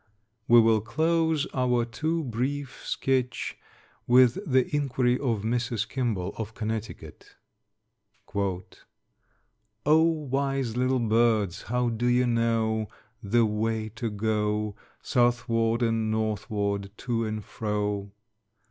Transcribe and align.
We 0.47 0.59
will 0.59 0.81
close 0.81 1.45
our 1.53 1.85
too 1.85 2.23
brief 2.23 2.83
sketch 2.87 3.55
with 4.07 4.39
the 4.51 4.65
inquiry 4.75 5.19
of 5.19 5.43
Mrs. 5.43 5.87
Kimball, 5.87 6.33
of 6.37 6.55
Connecticut: 6.55 7.35
"O, 8.35 8.65
wise 9.85 10.75
little 10.75 10.97
birds, 10.97 11.61
how 11.61 11.89
do 11.89 12.07
ye 12.07 12.25
know 12.25 12.87
The 13.21 13.45
way 13.45 13.89
to 13.89 14.09
go, 14.09 14.75
Southward 15.03 15.83
and 15.83 16.09
northward, 16.09 16.89
to 16.97 17.23
and 17.23 17.45
fro? 17.45 18.11